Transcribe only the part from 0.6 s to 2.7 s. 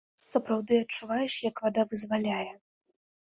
адчуваеш, як вада вызваляе.